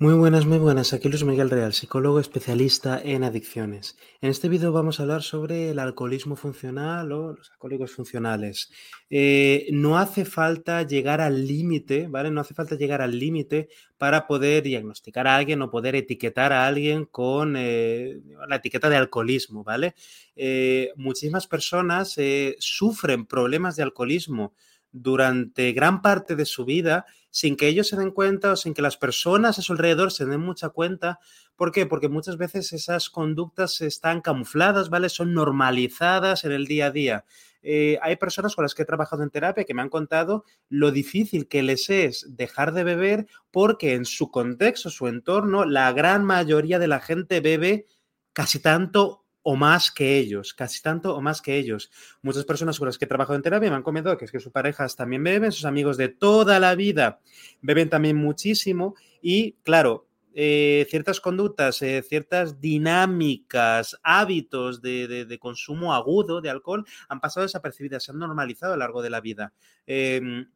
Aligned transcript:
Muy 0.00 0.14
buenas, 0.14 0.46
muy 0.46 0.58
buenas. 0.58 0.92
Aquí 0.92 1.08
Luis 1.08 1.24
Miguel 1.24 1.50
Real, 1.50 1.72
psicólogo 1.72 2.20
especialista 2.20 3.02
en 3.02 3.24
adicciones. 3.24 3.98
En 4.20 4.30
este 4.30 4.48
vídeo 4.48 4.70
vamos 4.70 5.00
a 5.00 5.02
hablar 5.02 5.24
sobre 5.24 5.70
el 5.70 5.80
alcoholismo 5.80 6.36
funcional 6.36 7.10
o 7.10 7.32
los 7.32 7.50
alcohólicos 7.50 7.90
funcionales. 7.90 8.70
Eh, 9.10 9.66
no 9.72 9.98
hace 9.98 10.24
falta 10.24 10.84
llegar 10.84 11.20
al 11.20 11.48
límite, 11.48 12.06
¿vale? 12.06 12.30
No 12.30 12.40
hace 12.40 12.54
falta 12.54 12.76
llegar 12.76 13.02
al 13.02 13.18
límite 13.18 13.70
para 13.96 14.28
poder 14.28 14.62
diagnosticar 14.62 15.26
a 15.26 15.34
alguien 15.34 15.62
o 15.62 15.70
poder 15.72 15.96
etiquetar 15.96 16.52
a 16.52 16.68
alguien 16.68 17.04
con 17.04 17.56
eh, 17.56 18.20
la 18.46 18.54
etiqueta 18.54 18.88
de 18.88 18.98
alcoholismo, 18.98 19.64
¿vale? 19.64 19.96
Eh, 20.36 20.92
muchísimas 20.94 21.48
personas 21.48 22.16
sufren 22.60 23.26
problemas 23.26 23.74
de 23.74 23.82
alcoholismo 23.82 24.54
durante 24.92 25.72
gran 25.72 26.02
parte 26.02 26.36
de 26.36 26.46
su 26.46 26.64
vida 26.64 27.06
sin 27.30 27.56
que 27.56 27.68
ellos 27.68 27.88
se 27.88 27.96
den 27.96 28.10
cuenta 28.10 28.52
o 28.52 28.56
sin 28.56 28.74
que 28.74 28.82
las 28.82 28.96
personas 28.96 29.58
a 29.58 29.62
su 29.62 29.72
alrededor 29.72 30.10
se 30.12 30.26
den 30.26 30.40
mucha 30.40 30.70
cuenta. 30.70 31.18
¿Por 31.56 31.72
qué? 31.72 31.86
Porque 31.86 32.08
muchas 32.08 32.36
veces 32.36 32.72
esas 32.72 33.10
conductas 33.10 33.80
están 33.80 34.20
camufladas, 34.22 34.90
¿vale? 34.90 35.08
Son 35.08 35.34
normalizadas 35.34 36.44
en 36.44 36.52
el 36.52 36.66
día 36.66 36.86
a 36.86 36.90
día. 36.90 37.24
Eh, 37.62 37.98
hay 38.02 38.16
personas 38.16 38.54
con 38.54 38.62
las 38.62 38.74
que 38.74 38.82
he 38.82 38.86
trabajado 38.86 39.22
en 39.22 39.30
terapia 39.30 39.64
que 39.64 39.74
me 39.74 39.82
han 39.82 39.88
contado 39.88 40.44
lo 40.68 40.90
difícil 40.90 41.48
que 41.48 41.62
les 41.62 41.90
es 41.90 42.26
dejar 42.28 42.72
de 42.72 42.84
beber 42.84 43.26
porque 43.50 43.94
en 43.94 44.04
su 44.04 44.30
contexto, 44.30 44.90
su 44.90 45.08
entorno, 45.08 45.64
la 45.64 45.92
gran 45.92 46.24
mayoría 46.24 46.78
de 46.78 46.88
la 46.88 47.00
gente 47.00 47.40
bebe 47.40 47.86
casi 48.32 48.60
tanto 48.60 49.24
o 49.50 49.56
más 49.56 49.90
que 49.90 50.18
ellos, 50.18 50.52
casi 50.52 50.82
tanto 50.82 51.16
o 51.16 51.22
más 51.22 51.40
que 51.40 51.56
ellos. 51.56 51.90
Muchas 52.20 52.44
personas 52.44 52.78
con 52.78 52.84
las 52.84 52.98
que 52.98 53.06
he 53.06 53.08
trabajado 53.08 53.34
en 53.34 53.40
terapia 53.40 53.70
me 53.70 53.76
han 53.76 53.82
comentado 53.82 54.18
que 54.18 54.26
es 54.26 54.30
que 54.30 54.40
sus 54.40 54.52
parejas 54.52 54.94
también 54.94 55.24
beben, 55.24 55.52
sus 55.52 55.64
amigos 55.64 55.96
de 55.96 56.10
toda 56.10 56.60
la 56.60 56.74
vida 56.74 57.20
beben 57.62 57.88
también 57.88 58.16
muchísimo 58.16 58.94
y 59.22 59.52
claro, 59.62 60.06
eh, 60.34 60.86
ciertas 60.90 61.18
conductas, 61.18 61.80
eh, 61.80 62.04
ciertas 62.06 62.60
dinámicas, 62.60 63.98
hábitos 64.02 64.82
de, 64.82 65.38
consumo 65.40 65.94
agudo 65.94 66.42
de 66.42 66.50
alcohol 66.50 66.84
han 67.08 67.18
pasado 67.18 67.46
desapercibidas, 67.46 68.04
se 68.04 68.12
han 68.12 68.18
normalizado 68.18 68.74
a 68.74 68.76
lo 68.76 68.80
largo 68.80 69.00
de 69.00 69.08
la 69.08 69.22
vida. 69.22 69.54
Em, 69.86 70.46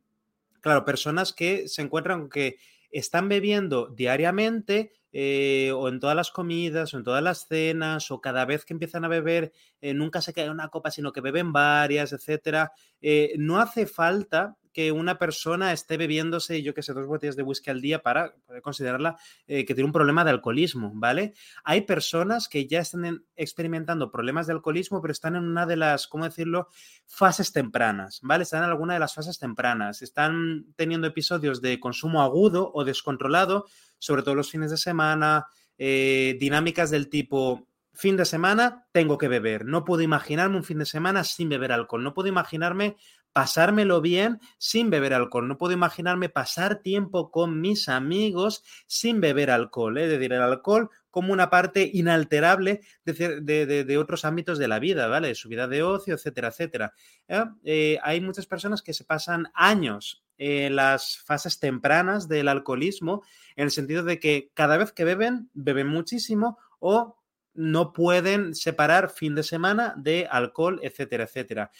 claro, 0.60 0.84
personas 0.84 1.32
que 1.32 1.66
se 1.66 1.80
encuentran 1.80 2.28
que 2.28 2.58
están 2.92 3.28
bebiendo 3.28 3.88
diariamente 3.88 4.92
eh, 5.12 5.72
o 5.74 5.88
en 5.88 6.00
todas 6.00 6.16
las 6.16 6.30
comidas 6.30 6.94
o 6.94 6.98
en 6.98 7.04
todas 7.04 7.22
las 7.22 7.46
cenas 7.48 8.10
o 8.10 8.20
cada 8.20 8.44
vez 8.44 8.64
que 8.64 8.72
empiezan 8.74 9.04
a 9.04 9.08
beber 9.08 9.52
eh, 9.80 9.92
nunca 9.94 10.22
se 10.22 10.32
cae 10.32 10.48
una 10.50 10.68
copa 10.68 10.90
sino 10.90 11.12
que 11.12 11.20
beben 11.20 11.52
varias, 11.52 12.12
etcétera. 12.12 12.72
Eh, 13.00 13.34
no 13.38 13.58
hace 13.60 13.86
falta 13.86 14.56
que 14.72 14.92
una 14.92 15.18
persona 15.18 15.72
esté 15.72 15.96
bebiéndose, 15.96 16.62
yo 16.62 16.74
que 16.74 16.82
sé, 16.82 16.92
dos 16.92 17.06
botellas 17.06 17.36
de 17.36 17.42
whisky 17.42 17.70
al 17.70 17.80
día 17.80 18.02
para 18.02 18.34
poder 18.46 18.62
considerarla 18.62 19.16
eh, 19.46 19.64
que 19.64 19.74
tiene 19.74 19.86
un 19.86 19.92
problema 19.92 20.24
de 20.24 20.30
alcoholismo, 20.30 20.92
¿vale? 20.94 21.34
Hay 21.64 21.82
personas 21.82 22.48
que 22.48 22.66
ya 22.66 22.80
están 22.80 23.24
experimentando 23.36 24.10
problemas 24.10 24.46
de 24.46 24.54
alcoholismo, 24.54 25.00
pero 25.00 25.12
están 25.12 25.36
en 25.36 25.44
una 25.44 25.66
de 25.66 25.76
las, 25.76 26.06
¿cómo 26.06 26.24
decirlo?, 26.24 26.68
fases 27.06 27.52
tempranas, 27.52 28.20
¿vale? 28.22 28.44
Están 28.44 28.64
en 28.64 28.70
alguna 28.70 28.94
de 28.94 29.00
las 29.00 29.14
fases 29.14 29.38
tempranas, 29.38 30.02
están 30.02 30.66
teniendo 30.76 31.06
episodios 31.06 31.60
de 31.60 31.78
consumo 31.78 32.22
agudo 32.22 32.70
o 32.74 32.84
descontrolado, 32.84 33.66
sobre 33.98 34.22
todo 34.22 34.34
los 34.34 34.50
fines 34.50 34.70
de 34.70 34.76
semana, 34.76 35.46
eh, 35.78 36.36
dinámicas 36.38 36.90
del 36.90 37.08
tipo 37.08 37.68
fin 37.94 38.16
de 38.16 38.24
semana 38.24 38.86
tengo 38.92 39.18
que 39.18 39.28
beber. 39.28 39.64
No 39.64 39.84
puedo 39.84 40.02
imaginarme 40.02 40.56
un 40.56 40.64
fin 40.64 40.78
de 40.78 40.86
semana 40.86 41.24
sin 41.24 41.48
beber 41.48 41.72
alcohol. 41.72 42.02
No 42.02 42.14
puedo 42.14 42.28
imaginarme 42.28 42.96
pasármelo 43.32 44.00
bien 44.00 44.40
sin 44.58 44.90
beber 44.90 45.14
alcohol. 45.14 45.48
No 45.48 45.58
puedo 45.58 45.72
imaginarme 45.72 46.28
pasar 46.28 46.82
tiempo 46.82 47.30
con 47.30 47.60
mis 47.60 47.88
amigos 47.88 48.62
sin 48.86 49.20
beber 49.20 49.50
alcohol. 49.50 49.98
Es 49.98 50.10
decir, 50.10 50.32
el 50.32 50.42
alcohol 50.42 50.90
como 51.10 51.32
una 51.32 51.50
parte 51.50 51.90
inalterable 51.92 52.80
de, 53.04 53.96
otros 53.98 54.24
ámbitos 54.24 54.58
de 54.58 54.68
la 54.68 54.78
vida, 54.78 55.06
¿vale? 55.08 55.28
De 55.28 55.34
su 55.34 55.48
vida 55.48 55.68
de 55.68 55.82
ocio, 55.82 56.14
etcétera, 56.14 56.48
etcétera. 56.48 56.94
¿eh? 57.28 57.44
Eh, 57.64 57.98
hay 58.02 58.20
muchas 58.20 58.46
personas 58.46 58.82
que 58.82 58.94
se 58.94 59.04
pasan 59.04 59.48
años 59.54 60.24
en 60.38 60.74
las 60.74 61.18
fases 61.18 61.60
tempranas 61.60 62.28
del 62.28 62.48
alcoholismo, 62.48 63.22
en 63.56 63.64
el 63.64 63.70
sentido 63.70 64.02
de 64.02 64.18
que 64.18 64.50
cada 64.54 64.76
vez 64.76 64.92
que 64.92 65.04
beben, 65.04 65.50
beben 65.52 65.86
muchísimo 65.86 66.58
o 66.80 67.18
no 67.54 67.92
pueden 67.92 68.54
separar 68.54 69.10
fin 69.10 69.34
de 69.34 69.42
semana 69.42 69.94
de 69.96 70.26
alcohol, 70.30 70.80
etcétera, 70.82 71.24
etcétera. 71.24 71.70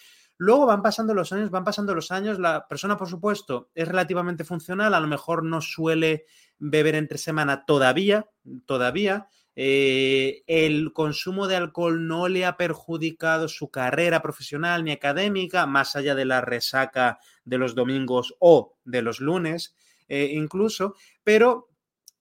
Luego 0.42 0.66
van 0.66 0.82
pasando 0.82 1.14
los 1.14 1.32
años, 1.32 1.50
van 1.50 1.62
pasando 1.62 1.94
los 1.94 2.10
años, 2.10 2.40
la 2.40 2.66
persona, 2.66 2.96
por 2.96 3.08
supuesto, 3.08 3.70
es 3.76 3.86
relativamente 3.86 4.42
funcional, 4.42 4.92
a 4.92 4.98
lo 4.98 5.06
mejor 5.06 5.44
no 5.44 5.60
suele 5.60 6.24
beber 6.58 6.96
entre 6.96 7.16
semana 7.16 7.64
todavía, 7.64 8.28
todavía. 8.66 9.28
Eh, 9.54 10.42
el 10.48 10.92
consumo 10.92 11.46
de 11.46 11.54
alcohol 11.54 12.08
no 12.08 12.26
le 12.26 12.44
ha 12.44 12.56
perjudicado 12.56 13.46
su 13.46 13.70
carrera 13.70 14.20
profesional 14.20 14.82
ni 14.82 14.90
académica, 14.90 15.64
más 15.66 15.94
allá 15.94 16.16
de 16.16 16.24
la 16.24 16.40
resaca 16.40 17.20
de 17.44 17.58
los 17.58 17.76
domingos 17.76 18.34
o 18.40 18.74
de 18.84 19.00
los 19.00 19.20
lunes, 19.20 19.76
eh, 20.08 20.32
incluso, 20.32 20.96
pero 21.22 21.68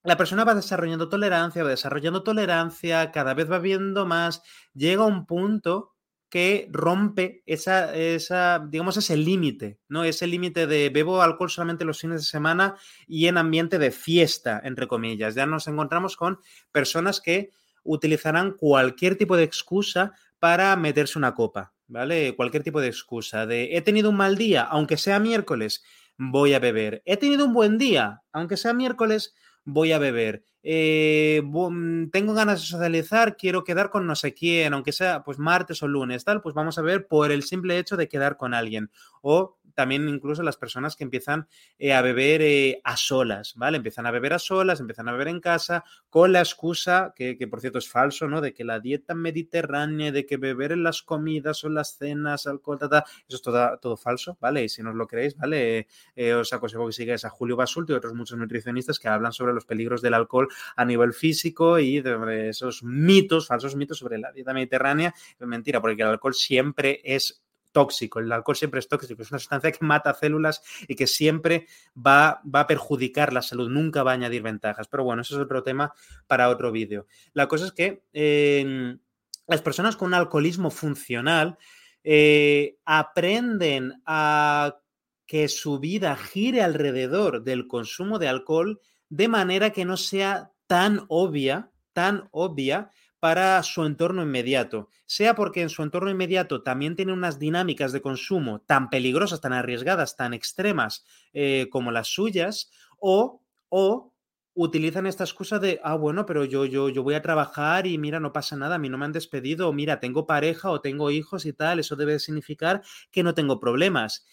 la 0.03 0.15
persona 0.15 0.43
va 0.43 0.53
desarrollando 0.53 1.09
tolerancia, 1.09 1.63
va 1.63 1.71
desarrollando 1.71 2.21
tolerancia, 2.21 3.11
cada 3.11 3.33
vez 3.33 3.51
va 3.51 3.57
viendo 3.57 4.05
más, 4.05 4.43
llega 4.75 5.05
un 5.05 5.25
punto 5.25 5.90
que 6.31 6.69
rompe 6.71 7.43
esa, 7.45 7.93
esa 7.93 8.65
digamos, 8.65 8.95
ese 8.95 9.17
límite, 9.17 9.79
¿no? 9.89 10.05
Ese 10.05 10.27
límite 10.27 10.65
de 10.65 10.89
bebo 10.89 11.21
alcohol 11.21 11.49
solamente 11.49 11.83
los 11.83 11.99
fines 11.99 12.21
de 12.21 12.25
semana 12.25 12.77
y 13.05 13.27
en 13.27 13.37
ambiente 13.37 13.77
de 13.77 13.91
fiesta, 13.91 14.61
entre 14.63 14.87
comillas. 14.87 15.35
Ya 15.35 15.45
nos 15.45 15.67
encontramos 15.67 16.15
con 16.15 16.39
personas 16.71 17.19
que 17.19 17.51
utilizarán 17.83 18.51
cualquier 18.51 19.17
tipo 19.17 19.35
de 19.35 19.43
excusa 19.43 20.13
para 20.39 20.73
meterse 20.77 21.19
una 21.19 21.35
copa, 21.35 21.73
¿vale? 21.87 22.33
Cualquier 22.37 22.63
tipo 22.63 22.79
de 22.79 22.87
excusa 22.87 23.45
de 23.45 23.75
he 23.75 23.81
tenido 23.81 24.09
un 24.09 24.15
mal 24.15 24.37
día, 24.37 24.61
aunque 24.63 24.95
sea 24.95 25.19
miércoles, 25.19 25.83
voy 26.17 26.53
a 26.53 26.59
beber. 26.59 27.03
He 27.05 27.17
tenido 27.17 27.43
un 27.43 27.53
buen 27.53 27.77
día, 27.77 28.21
aunque 28.31 28.55
sea 28.55 28.73
miércoles, 28.73 29.35
voy 29.65 29.91
a 29.91 29.99
beber. 29.99 30.43
Eh, 30.63 31.41
mm, 31.43 32.09
tengo 32.11 32.33
ganas 32.33 32.61
de 32.61 32.67
socializar, 32.67 33.35
quiero 33.35 33.63
quedar 33.63 33.89
con 33.89 34.05
no 34.05 34.15
sé 34.15 34.33
quién, 34.33 34.73
aunque 34.73 34.91
sea 34.91 35.23
pues 35.23 35.39
martes 35.39 35.81
o 35.81 35.87
lunes, 35.87 36.23
tal, 36.23 36.41
pues 36.41 36.53
vamos 36.53 36.77
a 36.77 36.81
ver 36.83 37.07
por 37.07 37.31
el 37.31 37.43
simple 37.43 37.77
hecho 37.79 37.97
de 37.97 38.07
quedar 38.07 38.37
con 38.37 38.53
alguien. 38.53 38.91
O 39.21 39.57
también 39.75 40.07
incluso 40.07 40.43
las 40.43 40.57
personas 40.57 40.95
que 40.95 41.03
empiezan 41.03 41.47
eh, 41.79 41.93
a 41.93 42.01
beber 42.01 42.41
eh, 42.41 42.81
a 42.83 42.97
solas, 42.97 43.53
¿vale? 43.55 43.77
Empiezan 43.77 44.05
a 44.05 44.11
beber 44.11 44.33
a 44.33 44.39
solas, 44.39 44.79
empiezan 44.79 45.09
a 45.09 45.11
beber 45.11 45.27
en 45.27 45.39
casa, 45.39 45.83
con 46.09 46.31
la 46.31 46.39
excusa, 46.39 47.13
que, 47.15 47.35
por 47.49 47.61
cierto 47.61 47.79
es 47.79 47.89
falso, 47.89 48.27
¿no? 48.27 48.41
De 48.41 48.53
que 48.53 48.63
la 48.63 48.79
dieta 48.79 49.13
mediterránea, 49.13 50.11
de 50.11 50.25
que 50.25 50.37
beber 50.37 50.71
en 50.71 50.83
las 50.83 51.01
comidas 51.01 51.63
o 51.63 51.67
en 51.67 51.75
las 51.75 51.97
cenas, 51.97 52.47
alcohol, 52.47 52.79
eso 52.81 53.03
es 53.27 53.41
todo, 53.41 53.77
todo 53.79 53.97
falso, 53.97 54.37
¿vale? 54.39 54.63
Y 54.63 54.69
si 54.69 54.83
no 54.83 54.91
os 54.91 54.95
lo 54.95 55.07
creéis, 55.07 55.35
¿vale? 55.37 55.87
Eh, 56.15 56.33
os 56.33 56.51
aconsejo 56.53 56.87
que 56.87 56.93
sigáis 56.93 57.25
a 57.25 57.29
Julio 57.29 57.55
Basulto 57.55 57.93
y 57.93 57.95
otros 57.95 58.13
muchos 58.13 58.37
nutricionistas 58.37 58.99
que 58.99 59.07
hablan 59.07 59.33
sobre 59.33 59.53
los 59.53 59.65
peligros 59.65 60.01
del 60.01 60.13
alcohol 60.13 60.47
a 60.75 60.85
nivel 60.85 61.13
físico 61.13 61.79
y 61.79 62.01
de 62.01 62.49
esos 62.49 62.83
mitos, 62.83 63.47
falsos 63.47 63.75
mitos 63.75 63.97
sobre 63.97 64.17
la 64.17 64.31
dieta 64.31 64.53
mediterránea. 64.53 65.13
Mentira, 65.39 65.81
porque 65.81 66.01
el 66.01 66.09
alcohol 66.09 66.33
siempre 66.33 67.01
es 67.03 67.41
tóxico. 67.71 68.19
El 68.19 68.31
alcohol 68.31 68.55
siempre 68.55 68.79
es 68.79 68.87
tóxico, 68.87 69.21
es 69.21 69.31
una 69.31 69.39
sustancia 69.39 69.71
que 69.71 69.85
mata 69.85 70.13
células 70.13 70.61
y 70.87 70.95
que 70.95 71.07
siempre 71.07 71.67
va, 71.95 72.41
va, 72.43 72.61
a 72.61 72.67
perjudicar 72.67 73.33
la 73.33 73.41
salud, 73.41 73.69
nunca 73.69 74.03
va 74.03 74.11
a 74.11 74.15
añadir 74.15 74.41
ventajas. 74.41 74.87
Pero 74.87 75.03
bueno, 75.03 75.21
eso 75.21 75.35
es 75.35 75.41
otro 75.41 75.63
tema 75.63 75.93
para 76.27 76.49
otro 76.49 76.71
vídeo. 76.71 77.07
La 77.33 77.47
cosa 77.47 77.65
es 77.65 77.71
que 77.71 78.03
em, 78.13 78.99
las 79.47 79.61
personas 79.61 79.95
con 79.95 80.07
un 80.07 80.13
alcoholismo 80.13 80.71
funcional 80.71 81.57
eh, 82.03 82.77
aprenden 82.85 84.01
a 84.05 84.77
que 85.25 85.47
su 85.47 85.79
vida 85.79 86.15
gire 86.15 86.61
alrededor 86.61 87.43
del 87.43 87.67
consumo 87.67 88.19
de 88.19 88.27
alcohol 88.27 88.81
de 89.09 89.27
manera 89.27 89.71
que 89.71 89.85
no 89.85 89.97
sea 89.97 90.51
tan 90.67 91.05
obvia, 91.09 91.71
tan 91.93 92.27
obvia 92.31 92.91
para 93.21 93.61
su 93.61 93.85
entorno 93.85 94.23
inmediato, 94.23 94.89
sea 95.05 95.35
porque 95.35 95.61
en 95.61 95.69
su 95.69 95.83
entorno 95.83 96.09
inmediato 96.09 96.63
también 96.63 96.95
tiene 96.95 97.13
unas 97.13 97.37
dinámicas 97.37 97.91
de 97.91 98.01
consumo 98.01 98.61
tan 98.61 98.89
peligrosas, 98.89 99.41
tan 99.41 99.53
arriesgadas, 99.53 100.15
tan 100.15 100.33
extremas 100.33 101.05
eh, 101.31 101.67
como 101.69 101.91
las 101.91 102.07
suyas, 102.07 102.71
o, 102.99 103.43
o 103.69 104.11
utilizan 104.55 105.05
esta 105.05 105.23
excusa 105.23 105.59
de, 105.59 105.79
ah, 105.83 105.93
bueno, 105.93 106.25
pero 106.25 106.45
yo, 106.45 106.65
yo, 106.65 106.89
yo 106.89 107.03
voy 107.03 107.13
a 107.13 107.21
trabajar 107.21 107.85
y 107.85 107.99
mira, 107.99 108.19
no 108.19 108.33
pasa 108.33 108.55
nada, 108.55 108.75
a 108.75 108.79
mí 108.79 108.89
no 108.89 108.97
me 108.97 109.05
han 109.05 109.11
despedido, 109.11 109.69
o 109.69 109.73
mira, 109.73 109.99
tengo 109.99 110.25
pareja 110.25 110.71
o 110.71 110.81
tengo 110.81 111.11
hijos 111.11 111.45
y 111.45 111.53
tal, 111.53 111.79
eso 111.79 111.95
debe 111.95 112.17
significar 112.17 112.81
que 113.11 113.21
no 113.21 113.35
tengo 113.35 113.59
problemas. 113.59 114.25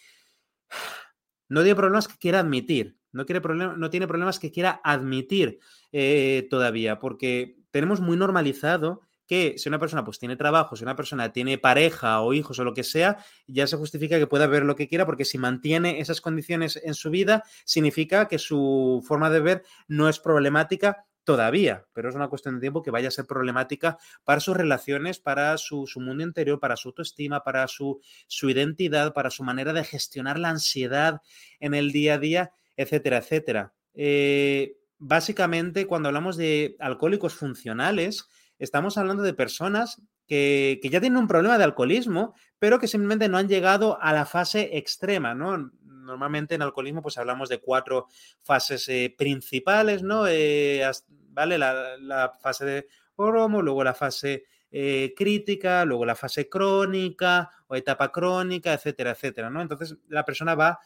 No 1.51 1.61
tiene 1.61 1.77
problemas 1.77 2.09
que 2.09 2.17
quiera 2.17 2.41
admitir, 2.41 2.99
no, 3.13 3.27
tiene 3.27 4.07
problemas 4.07 4.39
que 4.39 4.51
quiera 4.51 4.81
admitir 4.83 5.59
eh, 5.93 6.47
todavía, 6.51 6.99
porque 6.99 7.58
tenemos 7.71 8.01
muy 8.01 8.17
normalizado 8.17 9.03
que 9.29 9.55
si 9.59 9.69
una 9.69 9.79
persona 9.79 10.05
pues 10.05 10.19
tiene 10.19 10.37
trabajo, 10.37 10.75
si 10.75 10.83
una 10.83 10.97
persona 10.97 11.33
tiene 11.33 11.59
pareja 11.59 12.23
o 12.23 12.33
hijos 12.33 12.59
o 12.59 12.65
lo 12.65 12.73
que 12.73 12.83
sea, 12.83 13.19
ya 13.47 13.67
se 13.67 13.77
justifica 13.77 14.19
que 14.19 14.27
pueda 14.27 14.47
ver 14.47 14.65
lo 14.65 14.75
que 14.75 14.89
quiera 14.89 15.05
porque 15.05 15.27
si 15.27 15.37
mantiene 15.37 16.01
esas 16.01 16.21
condiciones 16.23 16.81
en 16.83 16.95
su 16.95 17.11
vida, 17.11 17.45
significa 17.65 18.27
que 18.27 18.39
su 18.39 19.05
forma 19.07 19.29
de 19.29 19.41
ver 19.41 19.63
no 19.87 20.09
es 20.09 20.19
problemática 20.19 21.05
todavía, 21.25 21.85
pero 21.93 22.09
es 22.09 22.15
una 22.15 22.29
cuestión 22.29 22.55
de 22.55 22.63
tiempo 22.63 22.83
que 22.83 22.91
vaya 22.91 23.09
a 23.09 23.11
ser 23.11 23.27
problemática 23.27 23.99
para 24.25 24.41
sus 24.41 24.57
relaciones, 24.57 25.21
para 25.21 25.59
su, 25.59 25.87
mundo 25.97 26.25
interior, 26.25 26.59
para 26.59 26.77
su 26.77 26.89
autoestima, 26.89 27.45
para 27.45 27.69
su, 27.69 28.01
su 28.29 28.49
identidad, 28.49 29.13
para 29.13 29.29
su 29.29 29.45
manera 29.45 29.75
de 29.75 29.85
gestionar 29.85 30.39
la 30.39 30.49
ansiedad 30.49 31.21
en 31.61 31.75
el 31.75 31.93
día 31.93 32.15
a 32.15 32.19
día, 32.19 32.53
etcétera, 32.79 33.19
etcétera. 33.19 33.75
Eh, 33.93 34.78
básicamente, 34.99 35.87
cuando 35.87 36.09
hablamos 36.09 36.37
de 36.37 36.77
alcohólicos 36.81 37.35
funcionales, 37.35 38.29
estamos 38.59 38.99
hablando 38.99 39.23
de 39.23 39.35
personas 39.35 40.03
que, 40.27 40.81
ya 40.85 41.01
tienen 41.01 41.17
un 41.17 41.27
problema 41.27 41.59
de 41.59 41.65
alcoholismo, 41.65 42.35
pero 42.59 42.79
que 42.79 42.87
simplemente 42.87 43.29
no 43.29 43.39
han 43.39 43.49
llegado 43.49 44.01
a 44.01 44.13
la 44.13 44.27
fase 44.27 44.77
extrema, 44.77 45.35
¿no? 45.35 45.71
Normalmente 45.83 46.55
en 46.55 46.63
alcoholismo 46.63 47.03
pues 47.03 47.19
hablamos 47.19 47.49
de 47.49 47.61
cuatro 47.61 48.07
fases 48.43 48.89
eh, 48.89 49.15
principales, 49.17 50.03
¿no? 50.03 50.27
Eh, 50.27 50.83
¿Vale? 51.31 51.59
La, 51.59 52.33
fase 52.41 52.65
de 52.65 52.87
oromo, 53.17 53.63
luego 53.63 53.85
la 53.85 53.95
fase 53.95 54.45
eh, 54.71 55.15
crítica, 55.17 55.85
luego 55.85 56.05
la 56.05 56.15
fase 56.15 56.49
crónica 56.49 57.51
o 57.69 57.77
etapa 57.77 58.11
crónica, 58.11 58.75
etcétera, 58.75 59.13
etcétera, 59.13 59.51
¿no? 59.51 59.63
Entonces 59.63 59.97
la 60.09 60.25
persona 60.25 60.55
va 60.55 60.79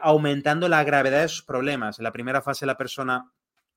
aumentando 0.00 0.68
la 0.68 0.84
gravedad 0.84 1.22
de 1.22 1.28
sus 1.28 1.44
problemas. 1.44 1.98
En 1.98 2.04
la 2.04 2.12
primera 2.12 2.42
fase 2.42 2.66
la 2.66 2.76
persona 2.76 3.32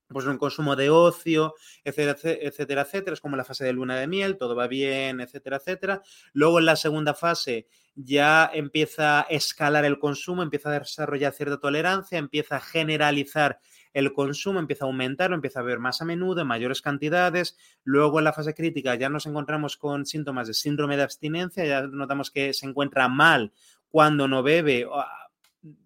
pues 0.08 0.24
un 0.26 0.38
consumo 0.38 0.76
de 0.76 0.90
ocio, 0.90 1.54
etcétera, 1.84 2.38
etcétera, 2.40 2.82
etcétera. 2.82 3.14
Es 3.14 3.20
como 3.20 3.36
la 3.36 3.44
fase 3.44 3.64
de 3.64 3.72
luna 3.72 3.96
de 3.96 4.06
miel, 4.06 4.36
todo 4.36 4.54
va 4.54 4.66
bien, 4.68 5.20
etcétera, 5.20 5.56
etcétera. 5.56 6.02
Luego 6.32 6.58
en 6.58 6.66
la 6.66 6.76
segunda 6.76 7.14
fase 7.14 7.66
ya 7.94 8.48
empieza 8.52 9.20
a 9.20 9.22
escalar 9.22 9.84
el 9.84 9.98
consumo, 9.98 10.42
empieza 10.42 10.70
a 10.70 10.78
desarrollar 10.78 11.32
cierta 11.32 11.58
tolerancia, 11.58 12.18
empieza 12.18 12.56
a 12.56 12.60
generalizar 12.60 13.58
el 13.94 14.12
consumo, 14.12 14.58
empieza 14.58 14.84
a 14.84 14.88
aumentarlo, 14.88 15.34
empieza 15.34 15.60
a 15.60 15.62
beber 15.62 15.78
más 15.78 16.02
a 16.02 16.04
menudo, 16.04 16.42
en 16.42 16.46
mayores 16.46 16.82
cantidades. 16.82 17.56
Luego 17.82 18.18
en 18.18 18.24
la 18.24 18.32
fase 18.32 18.54
crítica 18.54 18.94
ya 18.94 19.08
nos 19.08 19.26
encontramos 19.26 19.76
con 19.76 20.04
síntomas 20.04 20.46
de 20.46 20.54
síndrome 20.54 20.96
de 20.96 21.02
abstinencia, 21.04 21.64
ya 21.64 21.82
notamos 21.82 22.30
que 22.30 22.52
se 22.52 22.66
encuentra 22.66 23.08
mal 23.08 23.52
cuando 23.88 24.28
no 24.28 24.42
bebe, 24.42 24.86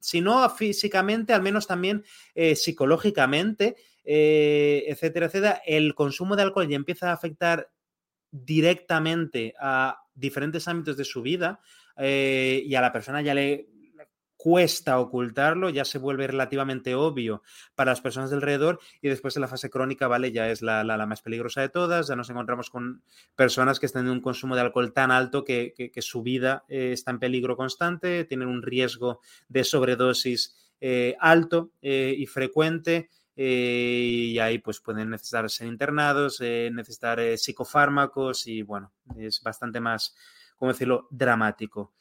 si 0.00 0.20
no 0.20 0.48
físicamente, 0.50 1.32
al 1.32 1.42
menos 1.42 1.66
también 1.66 2.04
eh, 2.34 2.56
psicológicamente 2.56 3.76
eh, 4.04 4.84
etcétera, 4.88 5.26
etcétera, 5.26 5.62
el 5.64 5.94
consumo 5.94 6.34
de 6.34 6.42
alcohol 6.42 6.68
ya 6.68 6.76
empieza 6.76 7.10
a 7.10 7.12
afectar 7.12 7.70
directamente 8.30 9.54
a 9.60 9.98
diferentes 10.14 10.66
ámbitos 10.68 10.96
de 10.96 11.04
su 11.04 11.22
vida 11.22 11.60
eh, 11.96 12.62
y 12.64 12.74
a 12.74 12.80
la 12.80 12.92
persona 12.92 13.22
ya 13.22 13.34
le 13.34 13.69
cuesta 14.42 14.98
ocultarlo, 14.98 15.68
ya 15.68 15.84
se 15.84 15.98
vuelve 15.98 16.26
relativamente 16.26 16.94
obvio 16.94 17.42
para 17.74 17.90
las 17.90 18.00
personas 18.00 18.32
alrededor 18.32 18.80
y 19.02 19.08
después 19.08 19.36
en 19.36 19.42
la 19.42 19.48
fase 19.48 19.68
crónica, 19.68 20.08
¿vale? 20.08 20.32
Ya 20.32 20.48
es 20.50 20.62
la, 20.62 20.84
más 21.06 21.22
peligrosa 21.22 21.60
de 21.60 21.68
todas, 21.68 22.08
ya 22.08 22.16
nos 22.16 22.30
encontramos 22.30 22.70
con 22.70 23.02
personas 23.36 23.78
que 23.78 23.86
están 23.86 24.06
en 24.06 24.12
un 24.12 24.20
consumo 24.20 24.54
de 24.54 24.62
alcohol 24.62 24.92
tan 24.92 25.10
alto 25.10 25.44
que, 25.44 25.90
su 26.00 26.22
vida 26.22 26.64
eh, 26.68 26.92
está 26.92 27.10
en 27.10 27.18
peligro 27.18 27.56
constante, 27.56 28.24
tienen 28.24 28.48
un 28.48 28.62
riesgo 28.62 29.20
de 29.48 29.64
sobredosis 29.64 30.56
alto 31.18 31.72
y 31.82 32.24
frecuente 32.24 33.10
eh, 33.42 34.32
y 34.34 34.38
ahí 34.38 34.58
pues 34.58 34.80
pueden 34.80 35.08
necesitar 35.08 35.48
ser 35.48 35.66
internados, 35.66 36.42
eh, 36.42 36.70
necesitar 36.70 37.18
eh, 37.20 37.38
psicofármacos 37.38 38.46
y 38.46 38.60
bueno, 38.60 38.92
es 39.16 39.42
bastante 39.42 39.80
más, 39.80 40.14
¿cómo 40.56 40.72
decirlo?, 40.72 41.08
dramático. 41.10 41.94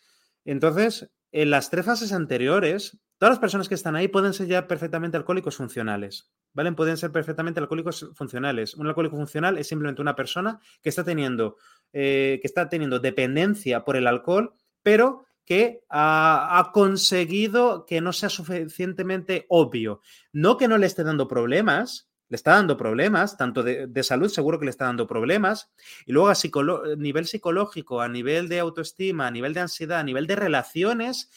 Entonces, 0.44 1.10
en 1.32 1.50
las 1.50 1.70
tres 1.70 1.86
fases 1.86 2.12
anteriores, 2.12 3.00
todas 3.18 3.34
las 3.34 3.40
personas 3.40 3.70
que 3.70 3.76
están 3.76 3.96
ahí 3.96 4.08
pueden 4.08 4.34
ser 4.34 4.48
ya 4.48 4.68
perfectamente 4.68 5.18
alcohólicos 5.18 5.56
funcionales, 5.58 6.32
¿vale? 6.54 6.72
Pueden 6.72 6.98
ser 6.98 7.12
perfectamente 7.12 7.60
alcohólicos 7.60 8.10
funcionales. 8.16 8.76
Un 8.76 8.88
alcohólico 8.88 9.16
funcional 9.16 9.58
es 9.58 9.68
simplemente 9.68 10.02
una 10.02 10.16
persona 10.16 10.60
que 10.82 10.90
está 10.90 11.04
teniendo, 11.04 11.58
que 11.92 12.42
está 12.44 12.70
teniendo 12.70 13.00
dependencia 13.00 13.84
por 13.84 13.96
el 13.96 14.08
alcohol, 14.08 14.54
pero 14.82 15.26
que 15.50 15.82
ha, 15.90 16.70
conseguido 16.74 17.88
que 17.88 18.02
no 18.02 18.14
sea 18.14 18.30
suficientemente 18.30 19.48
obvio. 19.50 20.02
No 20.32 20.58
que 20.58 20.68
no 20.68 20.78
le 20.78 20.86
esté 20.86 21.04
dando 21.04 21.28
problemas, 21.28 22.09
le 22.30 22.36
está 22.36 22.52
dando 22.52 22.78
problemas, 22.78 23.38
tanto 23.38 23.64
de, 23.64 24.04
salud 24.04 24.30
seguro 24.30 24.60
que 24.60 24.66
le 24.66 24.72
está 24.72 24.86
dando 24.86 25.08
problemas, 25.08 25.72
y 26.06 26.14
luego 26.14 26.30
a 26.30 26.96
nivel 26.96 27.26
psicológico, 27.26 28.02
a 28.02 28.08
nivel 28.08 28.48
de 28.48 28.60
autoestima, 28.60 29.28
a 29.28 29.32
nivel 29.32 29.54
de 29.54 29.62
ansiedad, 29.62 30.00
a 30.00 30.04
nivel 30.04 30.28
de 30.28 30.36
relaciones, 30.36 31.30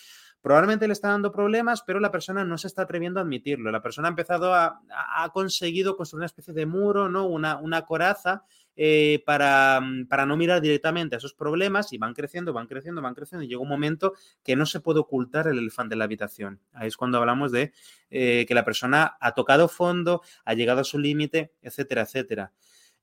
probablemente 0.42 0.86
le 0.88 0.92
está 0.92 1.08
dando 1.08 1.32
problemas, 1.32 1.82
pero 1.86 2.00
la 2.00 2.10
persona 2.10 2.44
no 2.44 2.58
se 2.58 2.66
está 2.66 2.82
atreviendo 2.82 3.20
a 3.20 3.22
admitirlo. 3.22 3.70
La 3.70 3.80
persona 3.80 4.08
ha 4.08 4.10
empezado 4.10 4.52
a, 4.52 4.82
ha 4.90 5.28
conseguido 5.32 5.96
construir 5.96 6.18
una 6.20 6.26
especie 6.26 6.52
de 6.52 6.66
muro, 6.66 7.08
¿no? 7.08 7.26
Una, 7.26 7.56
una 7.56 7.86
coraza 7.86 8.44
eh, 8.74 9.22
para, 9.24 9.80
mm, 9.80 10.06
para, 10.06 10.26
no 10.26 10.36
mirar 10.36 10.60
directamente 10.60 11.14
a 11.14 11.18
esos 11.18 11.34
problemas 11.34 11.92
y 11.92 11.98
van 11.98 12.12
creciendo, 12.12 12.52
van 12.52 12.66
creciendo, 12.66 13.00
van 13.02 13.14
creciendo 13.14 13.44
y 13.44 13.48
llega 13.48 13.60
un 13.60 13.68
momento 13.68 14.14
que 14.42 14.56
no 14.56 14.66
se 14.66 14.80
puede 14.80 14.98
ocultar 14.98 15.46
el 15.46 15.58
elefante 15.58 15.94
en 15.94 16.00
la 16.00 16.06
habitación. 16.06 16.60
Ahí 16.72 16.88
es 16.88 16.96
cuando 16.96 17.18
hablamos 17.18 17.52
de 17.52 17.72
eh, 18.10 18.44
que 18.48 18.54
la 18.54 18.64
persona 18.64 19.16
ha 19.20 19.32
tocado 19.32 19.68
fondo, 19.68 20.22
ha 20.44 20.54
llegado 20.54 20.80
a 20.80 20.84
su 20.84 20.98
límite, 20.98 21.52
etcétera, 21.62 22.02
etcétera. 22.02 22.52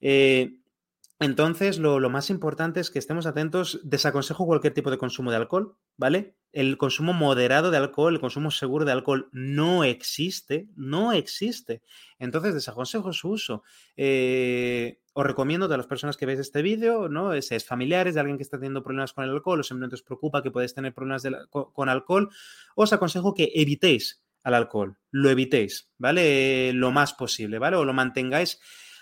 Eh, 0.01 0.58
entonces, 1.21 1.79
lo, 1.79 2.09
más 2.09 2.29
importante 2.29 2.79
es 2.79 2.89
que 2.89 2.99
estemos 2.99 3.25
atentos. 3.25 3.81
Desaconsejo 3.83 4.45
cualquier 4.45 4.73
tipo 4.73 4.89
de 4.89 4.97
consumo 4.97 5.31
de 5.31 5.37
alcohol, 5.37 5.75
¿vale? 5.97 6.37
El 6.53 6.77
consumo 6.77 7.11
moderado 7.11 7.71
de 7.71 7.77
alcohol, 7.77 8.13
el 8.13 8.21
consumo 8.21 8.51
seguro 8.51 8.85
de 8.85 8.93
alcohol 8.93 9.27
no 9.33 9.83
existe, 9.83 10.69
no 10.77 11.11
existe. 11.11 11.81
Entonces, 12.19 12.53
desaconsejo 12.53 13.11
su 13.11 13.31
uso. 13.31 13.63
Eh, 13.97 15.01
os 15.11 15.25
recomiendo 15.25 15.65
a 15.65 15.77
las 15.77 15.87
personas 15.87 16.15
que 16.15 16.25
veis 16.25 16.39
este 16.39 16.61
vídeo, 16.61 17.09
¿no? 17.09 17.33
Es, 17.33 17.51
es, 17.51 17.65
familiares 17.65 18.13
de 18.13 18.21
alguien 18.21 18.37
que 18.37 18.43
está 18.43 18.57
teniendo 18.57 18.81
problemas 18.81 19.11
con 19.11 19.25
el 19.25 19.31
alcohol 19.31 19.59
o 19.59 19.63
simplemente 19.63 19.95
os 19.95 20.03
preocupa 20.03 20.41
que 20.41 20.51
podéis 20.51 20.73
tener 20.73 20.93
problemas 20.93 21.23
con, 21.49 21.89
alcohol, 21.89 22.29
os 22.75 22.93
aconsejo 22.93 23.33
que 23.33 23.51
evitéis 23.55 24.23
al 24.43 24.53
alcohol, 24.53 24.97
lo 25.11 25.29
evitéis, 25.29 25.91
¿vale? 25.97 26.71
lo 26.71 26.91
más 26.91 27.13
posible, 27.13 27.59
¿vale? 27.59 27.75
O 27.75 27.83
lo 27.83 27.93
mantengáis 27.93 28.57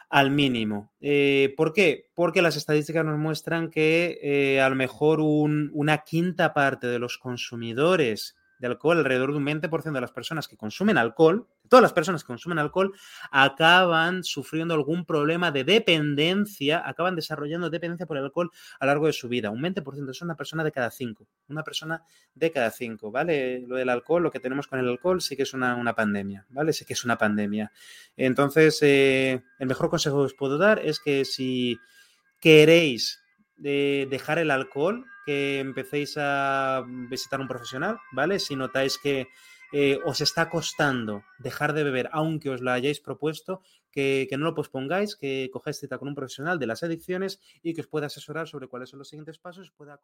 al 0.09 0.31
mínimo. 0.31 0.91
Eh, 1.01 1.53
¿Por 1.57 1.73
qué? 1.73 2.09
Porque 2.15 2.41
las 2.41 2.55
estadísticas 2.55 3.05
nos 3.05 3.17
muestran 3.17 3.69
que 3.69 4.19
eh, 4.21 4.61
a 4.61 4.69
lo 4.69 4.75
mejor 4.75 5.19
una 5.21 5.99
quinta 5.99 6.53
parte 6.53 6.87
de 6.87 6.99
los 6.99 7.17
consumidores 7.17 8.35
de 8.59 8.67
alcohol, 8.67 8.97
alrededor 8.97 9.31
de 9.31 9.37
un 9.37 9.45
20% 9.45 9.91
de 9.91 10.01
las 10.01 10.11
personas 10.11 10.47
que 10.47 10.57
consumen 10.57 10.97
alcohol, 10.97 11.47
todas 11.67 11.81
las 11.81 11.93
personas 11.93 12.23
que 12.23 12.27
consumen 12.27 12.59
alcohol, 12.59 12.93
acaban 13.31 14.23
sufriendo 14.23 14.73
algún 14.73 15.05
problema 15.05 15.51
de 15.51 15.63
dependencia, 15.63 16.87
acaban 16.87 17.15
desarrollando 17.15 17.69
dependencia 17.69 18.05
por 18.05 18.17
el 18.17 18.23
alcohol 18.23 18.51
a 18.79 18.85
lo 18.85 18.91
largo 18.91 19.07
de 19.07 19.13
su 19.13 19.27
vida. 19.27 19.49
Un 19.49 19.61
20% 19.61 20.09
es 20.09 20.21
una 20.21 20.35
persona 20.35 20.63
de 20.63 20.71
cada 20.71 20.91
cinco, 20.91 21.27
una 21.47 21.63
persona 21.63 22.03
de 22.33 22.51
cada 22.51 22.71
cinco, 22.71 23.11
¿vale? 23.11 23.63
Lo 23.67 23.75
del 23.75 23.89
alcohol, 23.89 24.23
lo 24.23 24.31
que 24.31 24.39
tenemos 24.39 24.67
con 24.67 24.79
el 24.79 24.87
alcohol, 24.87 25.21
sí 25.21 25.35
que 25.35 25.43
es 25.43 25.53
una, 25.53 25.93
pandemia, 25.95 26.45
¿vale? 26.49 26.73
Sí 26.73 26.85
que 26.85 26.93
es 26.93 27.05
una 27.05 27.17
pandemia. 27.17 27.71
Entonces, 28.15 28.79
eh, 28.81 29.41
el 29.59 29.67
mejor 29.67 29.89
consejo 29.89 30.17
que 30.17 30.25
os 30.25 30.33
puedo 30.33 30.57
dar 30.57 30.79
es 30.79 30.99
que 30.99 31.25
si 31.25 31.79
queréis 32.39 33.21
de 33.57 34.07
dejar 34.09 34.39
el 34.39 34.51
alcohol, 34.51 35.05
que 35.25 35.59
empecéis 35.59 36.15
a 36.17 36.83
visitar 36.87 37.41
un 37.41 37.47
profesional, 37.47 37.97
¿vale? 38.11 38.39
Si 38.39 38.55
notáis 38.55 38.97
que 38.97 39.27
eh, 39.73 39.99
os 40.05 40.21
está 40.21 40.49
costando 40.49 41.23
dejar 41.39 41.73
de 41.73 41.83
beber, 41.83 42.09
aunque 42.11 42.49
os 42.49 42.61
lo 42.61 42.71
hayáis 42.71 42.99
propuesto, 42.99 43.61
que, 43.91 44.27
no 44.37 44.45
lo 44.45 44.55
pospongáis, 44.55 45.15
que 45.15 45.49
cogáis 45.51 45.79
cita 45.79 45.97
con 45.97 46.07
un 46.07 46.15
profesional 46.15 46.59
de 46.59 46.67
las 46.67 46.83
adicciones 46.83 47.39
y 47.63 47.73
que 47.73 47.81
os 47.81 47.87
pueda 47.87 48.07
asesorar 48.07 48.47
sobre 48.47 48.67
cuáles 48.67 48.89
son 48.89 48.99
los 48.99 49.09
siguientes 49.09 49.39
pasos. 49.39 49.71
Pueda... 49.71 49.99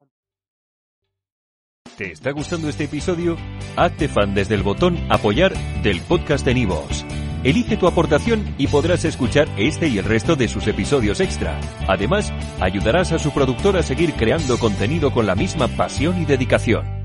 ¿Te 1.98 2.12
está 2.12 2.32
gustando 2.32 2.70
este 2.70 2.86
episodio? 2.86 3.38
Hazte 3.76 4.08
fan 4.08 4.34
desde 4.34 4.56
el 4.56 4.64
botón 4.64 4.98
apoyar 5.12 5.54
del 5.84 6.02
podcast 6.02 6.44
de 6.44 6.56
Nivos. 6.56 7.06
Elige 7.44 7.78
tu 7.78 7.88
aportación 7.88 8.56
y 8.58 8.68
podrás 8.68 9.06
escuchar 9.06 9.48
este 9.58 9.90
y 9.90 9.98
el 9.98 10.06
resto 10.06 10.36
de 10.36 10.48
sus 10.48 10.66
episodios 10.66 11.20
extra. 11.20 11.60
Además, 11.88 12.32
ayudarás 12.62 13.12
a 13.12 13.20
su 13.20 13.32
productor 13.32 13.78
a 13.78 13.84
seguir 13.84 14.14
creando 14.14 14.58
contenido 14.58 15.12
con 15.12 15.28
la 15.28 15.36
misma 15.36 15.68
pasión 15.68 16.22
y 16.22 16.26
dedicación. 16.26 17.03